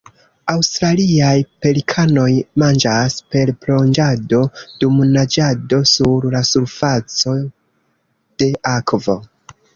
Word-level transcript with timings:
Aŭstraliaj 0.51 1.33
pelikanoj 1.65 2.29
manĝas 2.63 3.17
per 3.35 3.51
plonĝado 3.67 4.41
dum 4.85 4.99
naĝado 5.11 5.81
sur 5.93 6.27
la 6.39 6.43
surfaco 6.55 7.37
de 8.43 8.51
akvo. 8.75 9.19